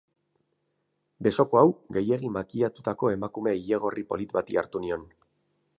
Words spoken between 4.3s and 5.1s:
bati hartu nion.